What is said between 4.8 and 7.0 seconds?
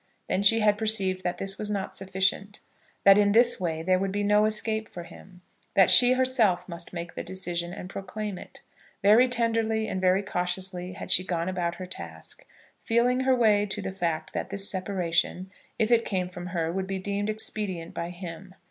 for him; that she herself must